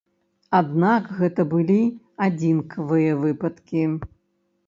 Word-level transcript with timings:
Аднак 0.59 1.03
гэта 1.19 1.41
былі 1.51 1.75
адзінкавыя 2.27 3.11
выпадкі. 3.27 3.83